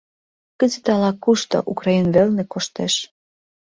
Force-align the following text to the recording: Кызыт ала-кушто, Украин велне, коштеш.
Кызыт 0.59 0.85
ала-кушто, 0.93 1.57
Украин 1.71 2.07
велне, 2.13 2.43
коштеш. 2.53 2.93